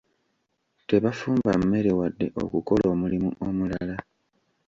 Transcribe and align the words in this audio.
Tebafumba 0.89 1.51
mmere 1.61 1.91
wadde 1.99 2.27
okukola 2.43 2.83
omulimu 2.93 3.29
omulala. 3.47 3.95